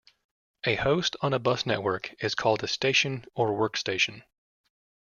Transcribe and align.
A 0.65 0.73
host 0.73 1.15
on 1.21 1.31
a 1.31 1.37
bus 1.37 1.63
network 1.67 2.15
is 2.23 2.33
called 2.33 2.63
a 2.63 2.67
"Station" 2.67 3.23
or 3.35 3.49
"workstation". 3.51 4.23